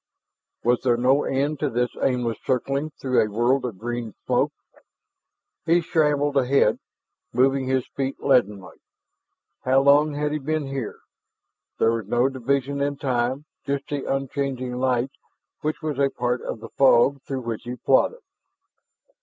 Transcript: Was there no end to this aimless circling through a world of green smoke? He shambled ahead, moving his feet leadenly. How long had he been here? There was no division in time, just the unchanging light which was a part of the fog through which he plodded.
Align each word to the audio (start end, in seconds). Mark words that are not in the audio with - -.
Was 0.63 0.81
there 0.81 0.97
no 0.97 1.25
end 1.25 1.59
to 1.59 1.69
this 1.69 1.91
aimless 2.01 2.39
circling 2.43 2.89
through 2.99 3.21
a 3.21 3.29
world 3.29 3.65
of 3.65 3.77
green 3.77 4.15
smoke? 4.25 4.51
He 5.67 5.81
shambled 5.81 6.37
ahead, 6.37 6.79
moving 7.31 7.67
his 7.67 7.85
feet 7.95 8.19
leadenly. 8.19 8.77
How 9.63 9.83
long 9.83 10.15
had 10.15 10.31
he 10.31 10.39
been 10.39 10.65
here? 10.65 11.01
There 11.77 11.91
was 11.91 12.07
no 12.07 12.29
division 12.29 12.81
in 12.81 12.97
time, 12.97 13.45
just 13.67 13.89
the 13.89 14.05
unchanging 14.11 14.79
light 14.79 15.11
which 15.61 15.83
was 15.83 15.99
a 15.99 16.09
part 16.09 16.41
of 16.41 16.61
the 16.61 16.69
fog 16.69 17.21
through 17.27 17.41
which 17.41 17.61
he 17.65 17.75
plodded. 17.75 18.21